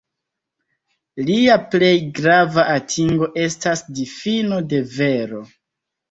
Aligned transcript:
Lia 1.25 1.57
plej 1.73 1.91
grava 2.19 2.65
atingo 2.75 3.27
estas 3.41 3.83
difino 3.99 4.57
de 4.71 4.81
vero. 4.95 5.43